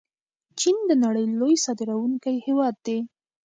چین 0.59 0.77
د 0.89 0.91
نړۍ 1.03 1.25
لوی 1.39 1.55
صادروونکی 1.65 2.35
هیواد 2.45 2.75
دی. 2.85 2.99